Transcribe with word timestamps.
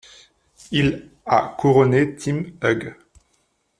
Il 0.71 1.11
a 1.27 1.55
couronné 1.59 2.15
Tim 2.15 2.43
Hug. 2.63 2.95